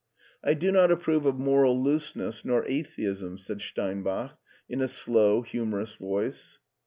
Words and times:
«"I 0.43 0.55
do 0.55 0.71
not 0.71 0.89
approve 0.89 1.27
of 1.27 1.37
moral 1.37 1.79
looseness 1.79 2.43
nor 2.43 2.65
atheism," 2.65 3.37
said 3.37 3.61
Steinbach 3.61 4.31
in 4.67 4.81
a 4.81 4.87
slow, 4.87 5.43
humorous 5.43 5.93
voice. 5.93 6.57